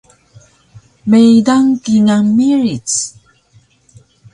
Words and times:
Meydang 1.11 1.67
kingal 1.83 2.21
miric 2.37 2.89